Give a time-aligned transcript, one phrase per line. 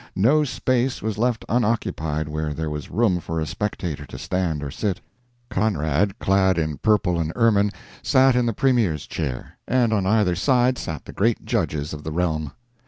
[0.15, 4.71] No space was left unoccupied where there was room for a spectator to stand or
[4.71, 4.99] sit.
[5.51, 7.69] Conrad, clad in purple and ermine,
[8.01, 12.11] sat in the premier's chair, and on either side sat the great judges of the
[12.11, 12.51] realm.